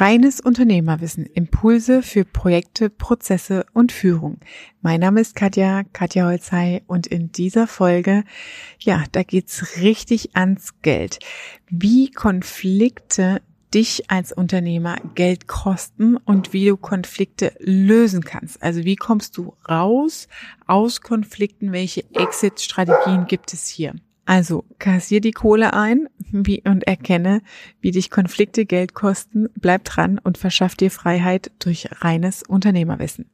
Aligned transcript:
Reines 0.00 0.38
Unternehmerwissen, 0.40 1.26
Impulse 1.26 2.04
für 2.04 2.24
Projekte, 2.24 2.88
Prozesse 2.88 3.66
und 3.72 3.90
Führung. 3.90 4.38
Mein 4.80 5.00
Name 5.00 5.20
ist 5.20 5.34
Katja, 5.34 5.82
Katja 5.92 6.26
Holzei 6.26 6.82
und 6.86 7.08
in 7.08 7.32
dieser 7.32 7.66
Folge, 7.66 8.22
ja, 8.78 9.02
da 9.10 9.24
geht's 9.24 9.80
richtig 9.80 10.36
ans 10.36 10.80
Geld. 10.82 11.18
Wie 11.68 12.12
Konflikte 12.12 13.42
dich 13.74 14.08
als 14.08 14.32
Unternehmer 14.32 14.98
Geld 15.16 15.48
kosten 15.48 16.16
und 16.16 16.52
wie 16.52 16.66
du 16.66 16.76
Konflikte 16.76 17.52
lösen 17.58 18.22
kannst. 18.22 18.62
Also 18.62 18.84
wie 18.84 18.96
kommst 18.96 19.36
du 19.36 19.54
raus 19.68 20.28
aus 20.68 21.00
Konflikten? 21.00 21.72
Welche 21.72 22.04
Exit-Strategien 22.14 23.26
gibt 23.26 23.52
es 23.52 23.66
hier? 23.66 23.94
Also 24.28 24.66
kassier 24.78 25.22
die 25.22 25.30
Kohle 25.30 25.72
ein 25.72 26.06
wie, 26.30 26.62
und 26.66 26.86
erkenne, 26.86 27.40
wie 27.80 27.92
dich 27.92 28.10
Konflikte 28.10 28.66
Geld 28.66 28.92
kosten. 28.92 29.48
Bleib 29.54 29.84
dran 29.84 30.20
und 30.22 30.36
verschaff 30.36 30.74
dir 30.74 30.90
Freiheit 30.90 31.50
durch 31.60 31.88
reines 32.02 32.42
Unternehmerwissen. 32.42 33.30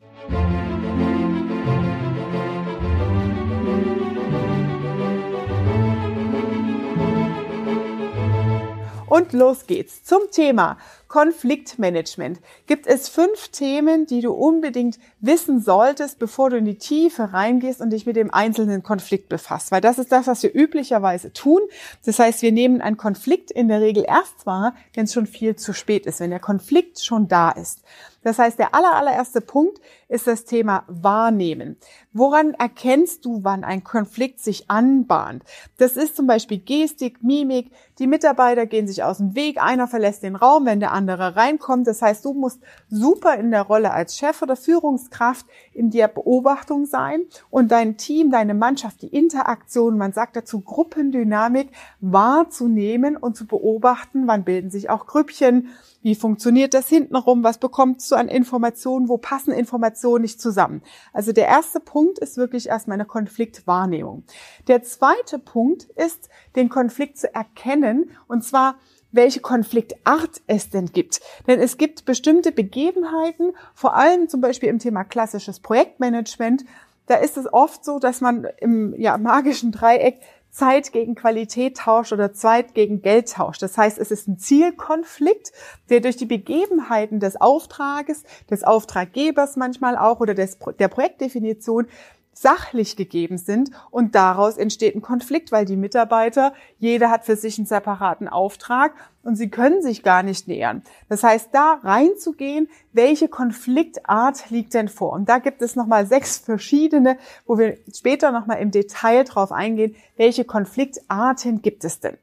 Und 9.07 9.33
los 9.33 9.67
geht's 9.67 10.05
zum 10.05 10.21
Thema 10.31 10.79
Konfliktmanagement. 11.15 12.41
Gibt 12.67 12.89
es 12.89 13.09
fünf 13.09 13.47
Themen, 13.51 14.05
die 14.05 14.21
du 14.21 14.33
unbedingt 14.33 14.99
wissen 15.21 15.61
solltest, 15.61 16.19
bevor 16.19 16.51
du 16.51 16.57
in 16.57 16.65
die 16.65 16.77
Tiefe 16.77 17.33
reingehst 17.33 17.81
und 17.81 17.91
dich 17.91 18.05
mit 18.05 18.17
dem 18.17 18.35
einzelnen 18.35 18.83
Konflikt 18.83 19.29
befasst? 19.29 19.71
Weil 19.71 19.81
das 19.81 20.01
ist 20.01 20.11
das, 20.11 20.27
was 20.27 20.43
wir 20.43 20.53
üblicherweise 20.53 21.33
tun. 21.33 21.61
Das 22.05 22.19
heißt, 22.19 22.43
wir 22.43 22.51
nehmen 22.51 22.81
einen 22.81 22.97
Konflikt 22.97 23.53
in 23.53 23.69
der 23.69 23.81
Regel 23.81 24.05
erst 24.05 24.45
wahr, 24.45 24.75
wenn 24.95 25.05
es 25.05 25.13
schon 25.13 25.27
viel 25.27 25.55
zu 25.55 25.73
spät 25.73 26.05
ist, 26.07 26.19
wenn 26.19 26.31
der 26.31 26.41
Konflikt 26.41 26.99
schon 26.99 27.29
da 27.29 27.53
ist. 27.53 27.85
Das 28.25 28.39
heißt, 28.39 28.59
der 28.59 28.75
aller, 28.75 28.97
allererste 28.97 29.41
Punkt 29.41 29.81
ist 30.09 30.27
das 30.27 30.45
Thema 30.45 30.85
Wahrnehmen. 30.89 31.77
Woran 32.13 32.55
erkennst 32.55 33.25
du, 33.25 33.41
wann 33.45 33.65
ein 33.65 33.85
Konflikt 33.85 34.41
sich 34.41 34.71
anbahnt? 34.71 35.45
Das 35.77 35.97
ist 35.97 36.17
zum 36.17 36.27
Beispiel 36.27 36.59
Gestik, 36.59 37.23
Mimik. 37.23 37.71
Die 37.99 38.07
Mitarbeiter 38.07 38.67
gehen 38.67 38.89
sich 38.89 39.03
aus 39.03 39.19
dem 39.19 39.35
Weg. 39.35 39.63
Einer 39.63 39.87
verlässt 39.87 40.23
den 40.23 40.37
Raum, 40.37 40.67
wenn 40.67 40.81
der 40.81 40.93
andere 40.93 41.37
reinkommt. 41.37 41.87
Das 41.87 42.03
heißt, 42.03 42.25
du 42.25 42.33
musst 42.33 42.61
super 42.89 43.37
in 43.37 43.51
der 43.51 43.63
Rolle 43.63 43.93
als 43.93 44.17
Chef 44.17 44.41
oder 44.43 44.57
Führungskraft 44.57 45.47
in 45.73 45.91
der 45.91 46.09
Beobachtung 46.09 46.87
sein 46.87 47.23
und 47.51 47.71
dein 47.71 47.97
Team, 47.97 48.31
deine 48.31 48.55
Mannschaft, 48.55 49.03
die 49.03 49.09
Interaktion, 49.09 49.99
man 49.99 50.13
sagt 50.13 50.37
dazu 50.37 50.61
Gruppendynamik, 50.61 51.71
wahrzunehmen 52.01 53.17
und 53.17 53.37
zu 53.37 53.47
beobachten. 53.47 54.27
Wann 54.27 54.45
bilden 54.45 54.71
sich 54.71 54.89
auch 54.89 55.07
Grüppchen? 55.07 55.69
Wie 56.05 56.15
funktioniert 56.15 56.75
das 56.75 56.91
hintenrum? 56.91 57.43
Was 57.45 57.57
bekommst 57.57 58.11
du 58.13 58.15
an 58.17 58.29
Informationen? 58.29 59.09
Wo 59.09 59.17
passen 59.17 59.53
Informationen 59.53 60.21
nicht 60.21 60.39
zusammen? 60.39 60.83
Also 61.15 61.33
der 61.33 61.47
erste 61.47 61.81
Punkt 61.81 62.19
ist 62.19 62.37
wirklich 62.37 62.69
erstmal 62.69 62.97
eine 62.97 63.07
Konfliktwahrnehmung. 63.07 64.23
Der 64.69 64.83
zweite 64.83 65.39
Punkt 65.39 65.85
ist, 65.97 66.29
den 66.57 66.69
Konflikt 66.69 67.17
zu 67.17 67.35
erkennen 67.35 68.11
und 68.29 68.45
zwar 68.45 68.75
welche 69.13 69.41
Konfliktart 69.41 70.43
es 70.47 70.69
denn 70.69 70.93
gibt. 70.93 71.23
Denn 71.47 71.59
es 71.59 71.79
gibt 71.79 72.05
bestimmte 72.05 72.53
Begebenheiten, 72.53 73.53
vor 73.73 73.95
allem 73.95 74.29
zum 74.29 74.43
Beispiel 74.43 74.69
im 74.69 74.81
Thema 74.81 75.05
klassisches 75.05 75.59
Projektmanagement, 75.61 76.67
da 77.07 77.17
ist 77.17 77.39
es 77.39 77.51
oft 77.51 77.85
so, 77.85 77.99
dass 77.99 78.21
man 78.21 78.47
im 78.59 78.95
ja, 78.99 79.17
magischen 79.17 79.73
Dreieck 79.73 80.21
Zeit 80.55 80.93
gegen 80.93 81.17
Qualität 81.17 81.79
tauscht 81.79 82.13
oder 82.13 82.33
Zeit 82.33 82.75
gegen 82.75 83.03
Geld 83.03 83.33
tauscht. 83.33 83.61
Das 83.61 83.77
heißt, 83.77 83.99
es 83.99 84.13
ist 84.13 84.29
ein 84.29 84.39
Zielkonflikt, 84.39 85.51
der 85.91 85.99
durch 85.99 86.17
die 86.17 86.27
Begebenheiten 86.27 87.19
des 87.19 87.41
Auftrages, 87.41 88.23
des 88.49 88.63
Auftraggebers 88.63 89.57
manchmal 89.57 89.99
auch 89.99 90.21
oder 90.21 90.35
des, 90.35 90.59
der 90.79 90.87
Projektdefinition 90.87 91.89
sachlich 92.35 92.97
gegeben 92.97 93.39
sind 93.39 93.71
und 93.91 94.15
daraus 94.15 94.57
entsteht 94.57 94.95
ein 94.95 95.03
Konflikt, 95.03 95.53
weil 95.53 95.65
die 95.65 95.77
Mitarbeiter, 95.77 96.53
jeder 96.79 97.11
hat 97.11 97.25
für 97.25 97.37
sich 97.37 97.59
einen 97.59 97.67
separaten 97.67 98.29
Auftrag 98.29 98.93
und 99.23 99.37
sie 99.37 99.49
können 99.49 99.83
sich 99.83 100.03
gar 100.03 100.23
nicht 100.23 100.49
nähern. 100.49 100.83
Das 101.09 101.23
heißt, 101.23 101.49
da 101.53 101.81
reinzugehen, 101.83 102.69
welche 102.93 103.29
Konfliktart 103.29 104.51
liegt 104.51 104.75
denn 104.75 104.89
vor? 104.89 105.13
Und 105.13 105.29
da 105.29 105.39
gibt 105.39 105.63
es 105.63 105.77
nochmal 105.77 106.07
sechs 106.07 106.39
verschiedene, 106.39 107.17
wo 107.47 107.59
wir 107.59 107.79
später 107.95 108.33
nochmal 108.33 108.59
im 108.59 108.71
Detail 108.71 109.25
drauf 109.25 109.53
eingehen, 109.53 109.97
welche 110.17 110.45
Konfliktarten 110.45 111.63
gibt 111.63 111.85
es 111.85 112.01
denn? 112.01 112.19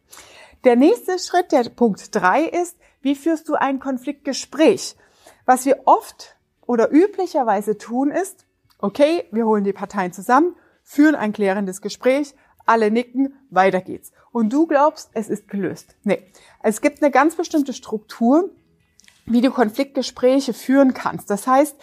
Der 0.64 0.76
nächste 0.76 1.18
Schritt, 1.18 1.52
der 1.52 1.70
Punkt 1.70 2.14
drei 2.14 2.44
ist, 2.44 2.78
wie 3.02 3.16
führst 3.16 3.50
du 3.50 3.56
ein 3.56 3.80
Konfliktgespräch? 3.80 4.96
Was 5.46 5.66
wir 5.66 5.82
oft 5.86 6.36
oder 6.68 6.92
üblicherweise 6.92 7.78
tun 7.78 8.12
ist, 8.12 8.46
okay, 8.82 9.26
wir 9.32 9.46
holen 9.46 9.64
die 9.64 9.74
Parteien 9.74 10.14
zusammen, 10.14 10.56
führen 10.84 11.16
ein 11.16 11.34
klärendes 11.34 11.82
Gespräch, 11.82 12.34
alle 12.66 12.92
nicken, 12.92 13.34
weiter 13.50 13.82
geht's. 13.82 14.12
Und 14.32 14.52
du 14.54 14.68
glaubst, 14.68 15.10
es 15.14 15.30
ist 15.30 15.48
gelöst. 15.48 15.96
Nee, 16.04 16.24
es 16.64 16.82
gibt 16.82 17.02
eine 17.02 17.12
ganz 17.12 17.36
bestimmte 17.36 17.74
Struktur, 17.74 18.50
wie 19.26 19.42
du 19.42 19.52
Konfliktgespräche 19.52 20.54
führen 20.54 20.94
kannst. 20.94 21.30
Das 21.30 21.48
heißt, 21.48 21.76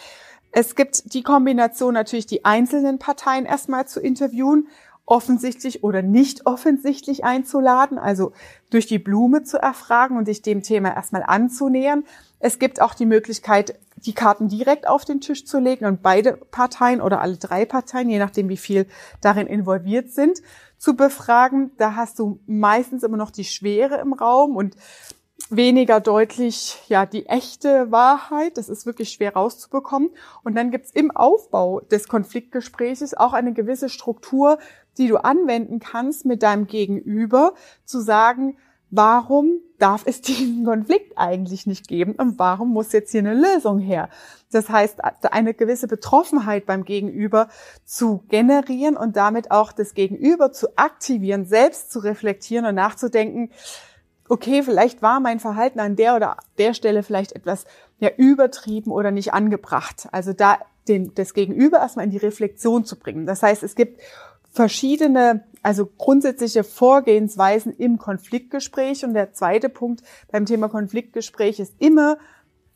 es 0.51 0.75
gibt 0.75 1.13
die 1.15 1.23
Kombination 1.23 1.95
natürlich, 1.95 2.27
die 2.27 2.45
einzelnen 2.45 2.99
Parteien 2.99 3.45
erstmal 3.45 3.87
zu 3.87 4.01
interviewen, 4.01 4.69
offensichtlich 5.05 5.85
oder 5.85 6.03
nicht 6.03 6.47
offensichtlich 6.47 7.25
einzuladen, 7.25 7.99
also 7.99 8.33
durch 8.71 8.87
die 8.87 8.99
Blume 8.99 9.43
zu 9.43 9.59
erfragen 9.59 10.19
und 10.19 10.29
dich 10.29 10.43
dem 10.43 10.63
Thema 10.63 10.95
erstmal 10.95 11.23
anzunähern. 11.23 12.05
Es 12.41 12.59
gibt 12.59 12.81
auch 12.81 12.95
die 12.95 13.07
Möglichkeit, 13.07 13.79
die 13.97 14.13
Karten 14.13 14.49
direkt 14.49 14.87
auf 14.87 15.05
den 15.05 15.21
Tisch 15.21 15.45
zu 15.45 15.59
legen 15.59 15.87
und 15.87 16.03
beide 16.03 16.35
Parteien 16.35 17.01
oder 17.01 17.21
alle 17.21 17.37
drei 17.37 17.65
Parteien, 17.65 18.09
je 18.09 18.19
nachdem 18.19 18.49
wie 18.49 18.57
viel 18.57 18.87
darin 19.21 19.47
involviert 19.47 20.11
sind, 20.11 20.41
zu 20.79 20.95
befragen. 20.95 21.73
Da 21.79 21.97
hast 21.97 22.19
du 22.19 22.41
meistens 22.47 23.03
immer 23.03 23.17
noch 23.17 23.31
die 23.31 23.45
Schwere 23.45 23.97
im 23.97 24.13
Raum 24.13 24.57
und 24.57 24.77
weniger 25.51 26.01
deutlich 26.01 26.79
ja 26.89 27.07
die 27.07 27.27
echte 27.27 27.91
Wahrheit. 27.91 28.57
Das 28.57 28.69
ist 28.69 28.87
wirklich 28.87 29.11
schwer 29.11 29.35
rauszubekommen. 29.35 30.11
Und 30.45 30.55
dann 30.55 30.71
gibt's 30.71 30.91
im 30.91 31.11
Aufbau 31.11 31.81
des 31.81 32.09
Konfliktgespräches 32.09 33.15
auch 33.15 33.33
eine 33.33 33.53
gewisse 33.53 33.89
Struktur, 33.89 34.59
die 34.99 35.09
du 35.09 35.17
anwenden 35.17 35.81
kannst 35.81 36.25
mit 36.25 36.43
deinem 36.43 36.67
Gegenüber, 36.67 37.55
zu 37.85 38.01
sagen, 38.01 38.57
warum 38.91 39.61
darf 39.79 40.03
es 40.07 40.21
diesen 40.21 40.65
Konflikt 40.67 41.17
eigentlich 41.17 41.67
nicht 41.67 41.89
geben 41.89 42.13
und 42.13 42.39
warum 42.39 42.71
muss 42.71 42.93
jetzt 42.93 43.13
hier 43.13 43.21
eine 43.21 43.35
Lösung 43.35 43.79
her? 43.79 44.09
Das 44.51 44.69
heißt, 44.69 45.01
eine 45.31 45.55
gewisse 45.55 45.89
Betroffenheit 45.89 46.67
beim 46.67 46.85
Gegenüber 46.85 47.49
zu 47.85 48.25
generieren 48.29 48.97
und 48.97 49.17
damit 49.17 49.51
auch 49.51 49.73
das 49.73 49.95
Gegenüber 49.95 50.53
zu 50.53 50.77
aktivieren, 50.77 51.45
selbst 51.45 51.93
zu 51.93 51.99
reflektieren 51.99 52.65
und 52.65 52.75
nachzudenken, 52.75 53.51
okay, 54.29 54.63
vielleicht 54.63 55.03
war 55.03 55.21
mein 55.21 55.41
Verhalten 55.41 55.81
an 55.81 55.97
der 55.97 56.17
oder 56.17 56.37
der 56.59 56.75
Stelle 56.75 57.03
vielleicht 57.03 57.33
etwas 57.33 57.65
ja 57.99 58.11
übertrieben 58.17 58.91
oder 58.91 59.11
nicht 59.11 59.35
angebracht. 59.35 60.09
Also 60.13 60.33
da 60.33 60.59
den, 60.87 61.15
das 61.15 61.35
Gegenüber 61.35 61.79
erstmal 61.79 62.07
in 62.07 62.11
die 62.11 62.19
Reflexion 62.19 62.85
zu 62.85 62.99
bringen. 62.99 63.27
Das 63.27 63.43
heißt, 63.43 63.63
es 63.63 63.75
gibt 63.75 64.01
verschiedene, 64.51 65.45
also 65.63 65.87
grundsätzliche 65.87 66.65
Vorgehensweisen 66.65 67.73
im 67.73 67.99
Konfliktgespräch. 67.99 69.05
Und 69.05 69.15
der 69.15 69.33
zweite 69.33 69.69
Punkt 69.69 70.03
beim 70.31 70.47
Thema 70.47 70.69
Konfliktgespräch 70.69 71.61
ist 71.61 71.75
immer, 71.79 72.19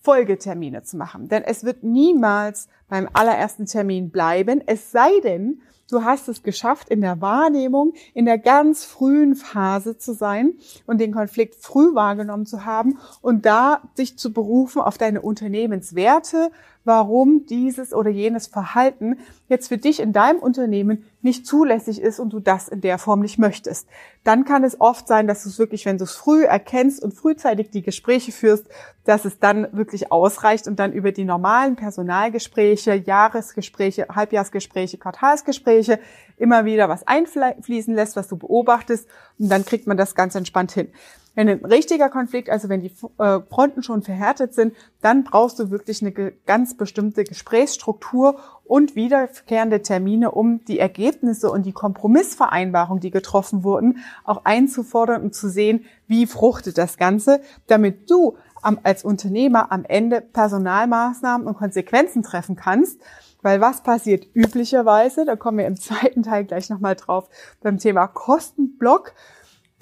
Folgetermine 0.02 0.82
zu 0.82 0.96
machen. 0.96 1.28
Denn 1.28 1.44
es 1.44 1.64
wird 1.64 1.84
niemals 1.84 2.68
beim 2.88 3.08
allerersten 3.12 3.66
Termin 3.66 4.10
bleiben, 4.10 4.60
es 4.66 4.90
sei 4.90 5.10
denn, 5.22 5.62
du 5.90 6.04
hast 6.04 6.28
es 6.28 6.42
geschafft, 6.42 6.88
in 6.88 7.00
der 7.00 7.20
Wahrnehmung, 7.20 7.92
in 8.14 8.24
der 8.24 8.38
ganz 8.38 8.84
frühen 8.84 9.34
Phase 9.36 9.96
zu 9.96 10.12
sein 10.12 10.54
und 10.86 11.00
den 11.00 11.12
Konflikt 11.12 11.54
früh 11.54 11.94
wahrgenommen 11.94 12.46
zu 12.46 12.64
haben 12.64 12.98
und 13.20 13.46
da 13.46 13.82
sich 13.94 14.18
zu 14.18 14.32
berufen 14.32 14.82
auf 14.82 14.98
deine 14.98 15.22
Unternehmenswerte, 15.22 16.50
warum 16.84 17.46
dieses 17.46 17.92
oder 17.92 18.10
jenes 18.10 18.46
Verhalten 18.46 19.18
jetzt 19.48 19.68
für 19.68 19.78
dich 19.78 20.00
in 20.00 20.12
deinem 20.12 20.38
Unternehmen 20.40 21.04
nicht 21.20 21.46
zulässig 21.46 22.00
ist 22.00 22.18
und 22.18 22.32
du 22.32 22.40
das 22.40 22.68
in 22.68 22.80
der 22.80 22.98
Form 22.98 23.20
nicht 23.20 23.38
möchtest. 23.38 23.86
Dann 24.24 24.44
kann 24.44 24.64
es 24.64 24.80
oft 24.80 25.06
sein, 25.06 25.28
dass 25.28 25.44
du 25.44 25.48
es 25.48 25.58
wirklich, 25.58 25.86
wenn 25.86 25.98
du 25.98 26.04
es 26.04 26.12
früh 26.12 26.44
erkennst 26.44 27.02
und 27.02 27.14
frühzeitig 27.14 27.70
die 27.70 27.82
Gespräche 27.82 28.32
führst, 28.32 28.66
dass 29.04 29.24
es 29.24 29.38
dann 29.38 29.68
wirklich 29.72 30.10
ausreicht 30.10 30.66
und 30.66 30.78
dann 30.80 30.92
über 30.92 31.12
die 31.12 31.24
normalen 31.24 31.76
Personalgespräche, 31.76 32.94
Jahresgespräche, 32.94 34.08
Halbjahresgespräche, 34.08 34.98
Quartalsgespräche 34.98 36.00
immer 36.36 36.64
wieder 36.64 36.88
was 36.88 37.06
einfließen 37.06 37.94
lässt, 37.94 38.16
was 38.16 38.26
du 38.26 38.36
beobachtest 38.36 39.08
und 39.38 39.48
dann 39.48 39.64
kriegt 39.64 39.86
man 39.86 39.96
das 39.96 40.14
ganz 40.16 40.34
entspannt 40.34 40.72
hin. 40.72 40.88
Wenn 41.34 41.48
ein 41.48 41.64
richtiger 41.64 42.10
Konflikt, 42.10 42.50
also 42.50 42.68
wenn 42.68 42.82
die 42.82 42.92
äh, 43.18 43.40
Fronten 43.48 43.82
schon 43.82 44.02
verhärtet 44.02 44.54
sind, 44.54 44.74
dann 45.00 45.24
brauchst 45.24 45.58
du 45.58 45.70
wirklich 45.70 46.02
eine 46.02 46.12
ganz 46.12 46.76
bestimmte 46.76 47.24
Gesprächsstruktur 47.24 48.38
und 48.64 48.96
wiederkehrende 48.96 49.80
Termine, 49.80 50.30
um 50.30 50.64
die 50.66 50.78
Ergebnisse 50.78 51.50
und 51.50 51.64
die 51.64 51.72
Kompromissvereinbarung, 51.72 53.00
die 53.00 53.10
getroffen 53.10 53.64
wurden, 53.64 53.98
auch 54.24 54.44
einzufordern 54.44 55.22
und 55.22 55.34
zu 55.34 55.48
sehen, 55.48 55.86
wie 56.06 56.26
fruchtet 56.26 56.76
das 56.76 56.98
Ganze, 56.98 57.40
damit 57.66 58.10
du 58.10 58.36
als 58.82 59.04
Unternehmer 59.04 59.72
am 59.72 59.84
Ende 59.84 60.20
Personalmaßnahmen 60.20 61.46
und 61.46 61.56
Konsequenzen 61.56 62.22
treffen 62.22 62.56
kannst. 62.56 63.00
Weil 63.42 63.60
was 63.60 63.82
passiert 63.82 64.26
üblicherweise, 64.34 65.24
da 65.24 65.34
kommen 65.34 65.58
wir 65.58 65.66
im 65.66 65.76
zweiten 65.76 66.22
Teil 66.22 66.44
gleich 66.44 66.70
nochmal 66.70 66.94
drauf, 66.94 67.28
beim 67.60 67.78
Thema 67.78 68.06
Kostenblock. 68.06 69.14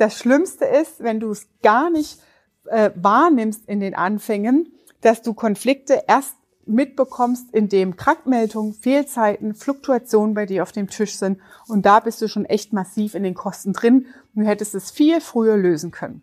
Das 0.01 0.19
Schlimmste 0.19 0.65
ist, 0.65 1.03
wenn 1.03 1.21
du 1.21 1.31
es 1.31 1.47
gar 1.63 1.91
nicht 1.91 2.21
äh, 2.65 2.91
wahrnimmst 2.95 3.69
in 3.69 3.81
den 3.81 3.95
Anfängen, 3.95 4.73
dass 5.03 5.21
du 5.21 5.35
Konflikte 5.35 6.05
erst 6.09 6.37
mitbekommst, 6.65 7.53
indem 7.53 7.97
Krankmeldungen, 7.97 8.73
Fehlzeiten, 8.73 9.55
Fluktuationen 9.55 10.33
bei 10.33 10.47
dir 10.47 10.63
auf 10.63 10.73
dem 10.73 10.89
Tisch 10.89 11.17
sind. 11.17 11.39
Und 11.69 11.85
da 11.85 12.01
bist 12.01 12.23
du 12.23 12.29
schon 12.29 12.47
echt 12.47 12.73
massiv 12.73 13.15
in 13.15 13.25
den 13.25 13.35
Kosten 13.35 13.75
drin. 13.75 14.07
Du 14.33 14.41
hättest 14.41 14.75
es 14.75 14.91
viel 14.91 15.21
früher 15.21 15.59
lösen 15.59 15.91
können. 15.91 16.23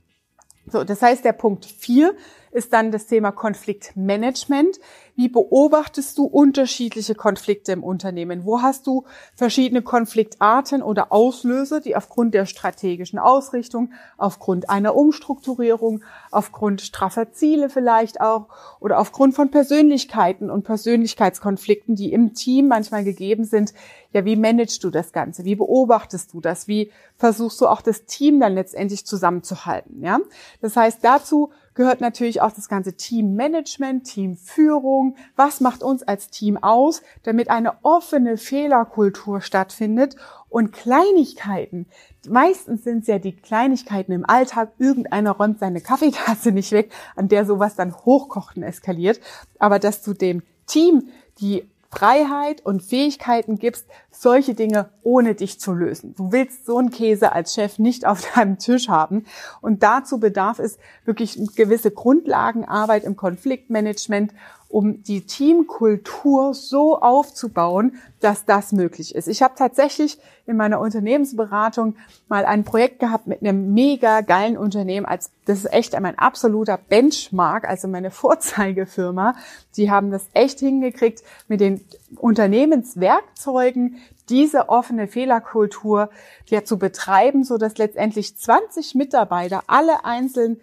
So, 0.65 0.83
das 0.83 1.03
heißt, 1.03 1.23
der 1.23 1.33
Punkt 1.33 1.67
vier 1.67 2.15
ist 2.57 2.73
dann 2.73 2.91
das 2.91 3.05
Thema 3.05 3.31
Konfliktmanagement. 3.31 4.79
Wie 5.15 5.29
beobachtest 5.29 6.17
du 6.17 6.25
unterschiedliche 6.25 7.13
Konflikte 7.13 7.71
im 7.71 7.83
Unternehmen? 7.83 8.45
Wo 8.45 8.61
hast 8.61 8.87
du 8.87 9.05
verschiedene 9.35 9.83
Konfliktarten 9.83 10.81
oder 10.81 11.11
Auslöser, 11.11 11.81
die 11.81 11.95
aufgrund 11.95 12.33
der 12.33 12.47
strategischen 12.47 13.19
Ausrichtung, 13.19 13.93
aufgrund 14.17 14.71
einer 14.71 14.95
Umstrukturierung, 14.95 16.03
aufgrund 16.31 16.81
straffer 16.81 17.31
Ziele 17.31 17.69
vielleicht 17.69 18.21
auch 18.21 18.47
oder 18.79 18.99
aufgrund 18.99 19.35
von 19.35 19.51
Persönlichkeiten 19.51 20.49
und 20.49 20.63
Persönlichkeitskonflikten, 20.63 21.95
die 21.95 22.11
im 22.11 22.33
Team 22.33 22.67
manchmal 22.67 23.03
gegeben 23.03 23.45
sind, 23.45 23.73
ja, 24.13 24.25
wie 24.25 24.35
managst 24.35 24.83
du 24.83 24.89
das 24.89 25.11
Ganze? 25.11 25.45
Wie 25.45 25.55
beobachtest 25.55 26.33
du 26.33 26.41
das? 26.41 26.67
Wie 26.67 26.91
versuchst 27.17 27.61
du 27.61 27.67
auch 27.67 27.81
das 27.81 28.05
Team 28.05 28.39
dann 28.39 28.53
letztendlich 28.53 29.05
zusammenzuhalten? 29.05 30.01
Ja, 30.01 30.19
das 30.61 30.75
heißt, 30.75 31.03
dazu 31.03 31.51
gehört 31.77 32.01
natürlich 32.01 32.41
auch 32.41 32.51
das 32.51 32.67
ganze 32.67 32.97
Teammanagement, 32.97 34.03
Teamführung. 34.03 35.15
Was 35.35 35.61
macht 35.61 35.83
uns 35.83 36.03
als 36.03 36.29
Team 36.29 36.57
aus, 36.57 37.03
damit 37.23 37.49
eine 37.49 37.75
offene 37.83 38.37
Fehlerkultur 38.37 39.41
stattfindet 39.41 40.15
und 40.49 40.73
Kleinigkeiten. 40.73 41.85
Meistens 42.27 42.83
sind 42.83 43.01
es 43.01 43.07
ja 43.07 43.19
die 43.19 43.35
Kleinigkeiten 43.35 44.11
im 44.11 44.27
Alltag. 44.27 44.73
Irgendeiner 44.79 45.31
räumt 45.31 45.59
seine 45.59 45.79
Kaffeetasse 45.79 46.51
nicht 46.51 46.71
weg, 46.71 46.91
an 47.15 47.27
der 47.27 47.45
sowas 47.45 47.75
dann 47.75 47.95
hochkochten 47.95 48.63
eskaliert. 48.63 49.19
Aber 49.59 49.77
dass 49.77 50.01
du 50.01 50.13
dem 50.13 50.41
Team 50.65 51.09
die 51.39 51.69
Freiheit 51.89 52.65
und 52.65 52.83
Fähigkeiten 52.83 53.57
gibst, 53.57 53.87
solche 54.11 54.53
Dinge 54.53 54.89
ohne 55.03 55.35
dich 55.35 55.59
zu 55.59 55.73
lösen. 55.73 56.15
Du 56.15 56.31
willst 56.31 56.65
so 56.65 56.77
einen 56.77 56.89
Käse 56.89 57.31
als 57.31 57.53
Chef 57.53 57.79
nicht 57.79 58.05
auf 58.05 58.21
deinem 58.35 58.57
Tisch 58.59 58.89
haben. 58.89 59.25
Und 59.61 59.83
dazu 59.83 60.19
bedarf 60.19 60.59
es 60.59 60.77
wirklich 61.05 61.39
gewisse 61.55 61.91
Grundlagenarbeit 61.91 63.03
im 63.03 63.15
Konfliktmanagement 63.15 64.33
um 64.69 65.01
die 65.03 65.21
Teamkultur 65.21 66.53
so 66.53 66.99
aufzubauen, 66.99 67.95
dass 68.19 68.45
das 68.45 68.71
möglich 68.71 69.15
ist. 69.15 69.27
Ich 69.27 69.41
habe 69.41 69.53
tatsächlich 69.55 70.19
in 70.45 70.57
meiner 70.57 70.79
Unternehmensberatung 70.79 71.95
mal 72.27 72.45
ein 72.45 72.63
Projekt 72.63 72.99
gehabt 72.99 73.27
mit 73.27 73.41
einem 73.41 73.73
mega 73.73 74.21
geilen 74.21 74.57
Unternehmen. 74.57 75.05
Als 75.05 75.31
das 75.45 75.59
ist 75.59 75.73
echt 75.73 75.97
mein 75.99 76.17
absoluter 76.17 76.77
Benchmark, 76.77 77.67
also 77.67 77.87
meine 77.87 78.11
Vorzeigefirma. 78.11 79.35
Die 79.75 79.89
haben 79.89 80.11
das 80.11 80.27
echt 80.33 80.59
hingekriegt 80.59 81.23
mit 81.47 81.61
den 81.61 81.85
Unternehmenswerkzeugen, 82.17 83.97
diese 84.29 84.67
offene 84.67 85.07
Fehlerkultur 85.07 86.09
ja 86.47 86.65
zu 86.65 86.77
betreiben, 86.77 87.43
so 87.43 87.57
dass 87.57 87.77
letztendlich 87.77 88.35
20 88.35 88.95
Mitarbeiter 88.95 89.63
alle 89.67 90.03
einzeln 90.03 90.59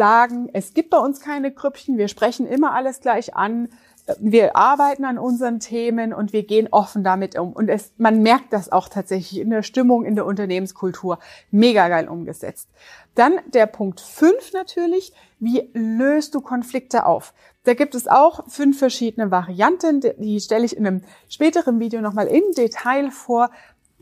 sagen, 0.00 0.48
es 0.54 0.72
gibt 0.72 0.88
bei 0.88 0.96
uns 0.96 1.20
keine 1.20 1.52
Krüppchen, 1.52 1.98
wir 1.98 2.08
sprechen 2.08 2.46
immer 2.46 2.72
alles 2.72 3.02
gleich 3.02 3.36
an, 3.36 3.68
wir 4.18 4.56
arbeiten 4.56 5.04
an 5.04 5.18
unseren 5.18 5.60
Themen 5.60 6.14
und 6.14 6.32
wir 6.32 6.44
gehen 6.44 6.68
offen 6.70 7.04
damit 7.04 7.38
um. 7.38 7.52
Und 7.52 7.68
es, 7.68 7.92
man 7.98 8.22
merkt 8.22 8.54
das 8.54 8.72
auch 8.72 8.88
tatsächlich 8.88 9.42
in 9.42 9.50
der 9.50 9.62
Stimmung, 9.62 10.06
in 10.06 10.14
der 10.14 10.24
Unternehmenskultur. 10.24 11.18
Mega 11.50 11.88
geil 11.88 12.08
umgesetzt. 12.08 12.70
Dann 13.14 13.34
der 13.52 13.66
Punkt 13.66 14.00
fünf 14.00 14.54
natürlich. 14.54 15.12
Wie 15.38 15.70
löst 15.74 16.34
du 16.34 16.40
Konflikte 16.40 17.04
auf? 17.04 17.34
Da 17.64 17.74
gibt 17.74 17.94
es 17.94 18.08
auch 18.08 18.48
fünf 18.48 18.78
verschiedene 18.78 19.30
Varianten. 19.30 20.00
Die 20.00 20.40
stelle 20.40 20.64
ich 20.64 20.76
in 20.76 20.86
einem 20.86 21.02
späteren 21.28 21.78
Video 21.78 22.00
nochmal 22.00 22.26
im 22.26 22.42
Detail 22.56 23.10
vor. 23.10 23.50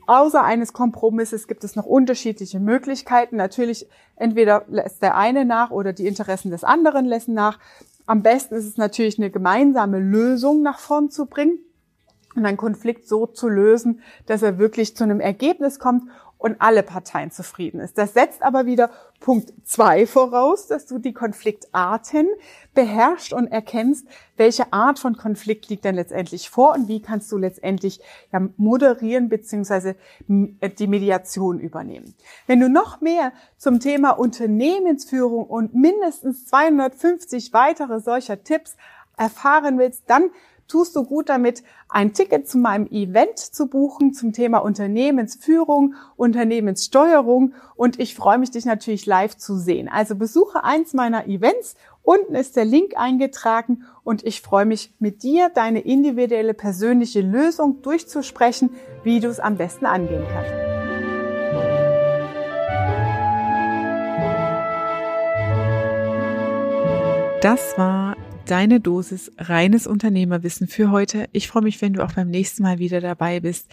Außer 0.09 0.43
eines 0.43 0.73
Kompromisses 0.73 1.49
gibt 1.49 1.65
es 1.65 1.77
noch 1.77 1.85
unterschiedliche 1.85 2.61
Möglichkeiten. 2.61 3.37
Natürlich, 3.37 3.87
entweder 4.17 4.65
lässt 4.69 5.03
der 5.03 5.19
eine 5.19 5.45
nach 5.45 5.71
oder 5.71 5.93
die 5.93 6.07
Interessen 6.07 6.51
des 6.51 6.65
anderen 6.65 7.05
lassen 7.05 7.35
nach. 7.35 7.59
Am 8.07 8.23
besten 8.23 8.55
ist 8.55 8.65
es 8.65 8.79
natürlich, 8.79 9.19
eine 9.19 9.31
gemeinsame 9.31 9.99
Lösung 9.99 10.63
nach 10.63 10.79
vorn 10.79 11.11
zu 11.11 11.27
bringen 11.27 11.59
und 12.35 12.47
einen 12.47 12.57
Konflikt 12.57 13.07
so 13.07 13.27
zu 13.27 13.51
lösen, 13.51 14.01
dass 14.25 14.41
er 14.43 14.59
wirklich 14.59 14.97
zu 14.97 15.05
einem 15.05 15.21
Ergebnis 15.21 15.79
kommt 15.79 16.05
und 16.39 16.61
alle 16.61 16.83
Parteien 16.85 17.31
zufrieden 17.31 17.81
ist. 17.81 17.99
Das 17.99 18.15
setzt 18.15 18.43
aber 18.43 18.65
wieder 18.65 18.91
Punkt 19.21 19.53
zwei 19.65 20.07
voraus, 20.07 20.69
dass 20.69 20.87
du 20.87 20.99
die 20.99 21.13
Konfliktarten 21.13 22.29
beherrschst 22.75 23.33
und 23.33 23.49
erkennst, 23.49 24.07
welche 24.37 24.73
Art 24.73 25.01
von 25.01 25.17
Konflikt 25.17 25.69
liegt 25.69 25.85
denn 25.85 25.97
letztendlich 25.97 26.49
vor 26.49 26.75
und 26.75 26.87
wie 26.87 27.03
kannst 27.03 27.31
du 27.33 27.37
letztendlich 27.37 28.01
ja, 28.33 28.41
moderieren 28.57 29.29
beziehungsweise 29.29 29.97
die 30.29 30.87
Mediation 30.87 31.59
übernehmen. 31.59 32.15
Wenn 32.47 32.61
du 32.61 32.69
noch 32.69 33.01
mehr 33.01 33.33
zum 33.57 33.81
Thema 33.81 34.11
Unternehmensführung 34.11 35.45
und 35.45 35.75
mindestens 35.75 36.47
250 36.47 37.53
weitere 37.53 37.99
solcher 37.99 38.45
Tipps 38.45 38.77
erfahren 39.17 39.79
willst, 39.79 40.05
dann 40.07 40.31
tust 40.69 40.95
du 40.95 41.05
gut 41.05 41.29
damit, 41.29 41.63
ein 41.89 42.13
Ticket 42.13 42.49
zu 42.49 42.59
meinem 42.59 42.87
Event 42.87 43.39
zu 43.39 43.69
buchen 43.69 44.13
zum 44.13 44.33
Thema 44.33 44.59
Unternehmensführung, 44.59 45.95
Unternehmenssteuerung 46.17 47.55
und 47.75 47.99
ich 47.99 48.15
freue 48.15 48.39
mich, 48.39 48.51
dich 48.51 48.67
natürlich 48.67 49.07
live 49.07 49.37
zu 49.37 49.57
sehen. 49.57 49.89
Also 49.89 50.15
besuche 50.15 50.63
eins 50.65 50.95
meiner 50.95 51.27
Events. 51.27 51.75
Unten 52.03 52.35
ist 52.35 52.57
der 52.57 52.65
Link 52.65 52.93
eingetragen 52.97 53.85
und 54.05 54.25
ich 54.25 54.41
freue 54.41 54.67
mich 54.67 54.95
mit 54.99 55.23
dir, 55.23 55.51
deine 55.55 55.81
individuelle 55.81 56.55
persönliche 56.55 57.21
Lösung 57.21 57.83
durchzusprechen, 57.83 58.71
wie 59.03 59.21
du 59.21 59.29
es 59.29 59.41
am 59.41 59.57
besten 59.57 59.87
angehen 59.87 60.25
kannst. 60.33 60.53
Das 67.41 67.79
war 67.79 68.17
deine 68.51 68.81
Dosis 68.81 69.31
reines 69.39 69.87
Unternehmerwissen 69.87 70.69
für 70.69 70.91
heute. 70.91 71.29
Ich 71.33 71.49
freue 71.49 71.63
mich, 71.63 71.81
wenn 71.83 71.93
du 71.93 72.03
auch 72.03 72.13
beim 72.13 72.29
nächsten 72.29 72.63
Mal 72.63 72.79
wieder 72.79 73.01
dabei 73.01 73.41
bist. 73.41 73.71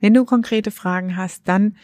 Wenn 0.00 0.14
du 0.14 0.24
konkrete 0.24 0.70
Fragen 0.70 1.16
hast, 1.16 1.48
dann 1.48 1.76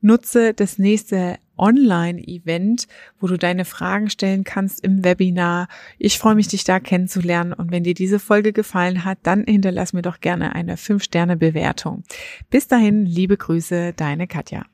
nutze 0.00 0.54
das 0.54 0.78
nächste 0.78 1.38
Online-Event, 1.58 2.86
wo 3.18 3.26
du 3.26 3.38
deine 3.38 3.64
Fragen 3.64 4.10
stellen 4.10 4.44
kannst 4.44 4.84
im 4.84 5.04
Webinar. 5.04 5.68
Ich 5.98 6.18
freue 6.18 6.34
mich, 6.34 6.48
dich 6.48 6.64
da 6.64 6.80
kennenzulernen. 6.80 7.52
Und 7.52 7.70
wenn 7.70 7.82
dir 7.82 7.94
diese 7.94 8.18
Folge 8.18 8.52
gefallen 8.52 9.04
hat, 9.04 9.18
dann 9.22 9.44
hinterlass 9.44 9.92
mir 9.92 10.02
doch 10.02 10.20
gerne 10.20 10.54
eine 10.54 10.76
5-Sterne-Bewertung. 10.76 12.04
Bis 12.50 12.68
dahin, 12.68 13.06
liebe 13.06 13.36
Grüße, 13.36 13.94
deine 13.94 14.26
Katja. 14.26 14.64